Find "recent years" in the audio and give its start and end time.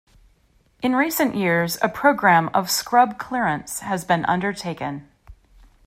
0.95-1.77